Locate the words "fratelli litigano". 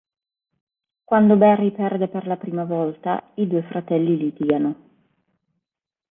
3.61-4.75